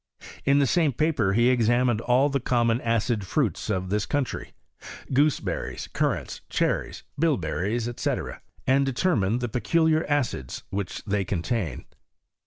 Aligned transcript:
In 0.45 0.57
the 0.57 0.65
same 0.65 0.93
paper 0.93 1.33
he 1.33 1.49
examined 1.49 2.01
all 2.01 2.27
the 2.27 2.39
common 2.39 2.81
acid 2.81 3.23
fruits 3.23 3.69
of 3.69 3.91
this 3.91 4.07
country— 4.07 4.51
gooseberries, 5.13 5.89
currants, 5.93 6.41
cher 6.49 6.79
ries, 6.81 7.03
bilberries, 7.19 7.87
&c., 7.97 8.15
and 8.65 8.83
determined 8.83 9.41
the 9.41 9.47
peculiar 9.47 10.03
acids 10.09 10.63
which 10.71 11.03
they 11.05 11.23
contain. 11.23 11.85